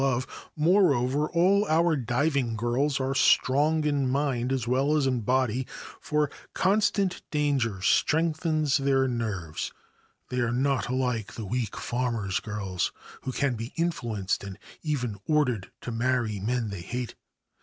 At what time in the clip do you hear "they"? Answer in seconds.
10.29-10.39, 16.71-16.81